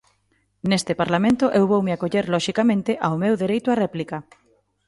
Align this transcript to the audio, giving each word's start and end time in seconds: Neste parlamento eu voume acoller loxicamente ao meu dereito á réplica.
Neste 0.69 0.93
parlamento 1.01 1.45
eu 1.59 1.65
voume 1.71 1.91
acoller 1.93 2.25
loxicamente 2.33 2.91
ao 3.05 3.13
meu 3.23 3.33
dereito 3.43 3.67
á 3.73 3.75
réplica. 3.83 4.17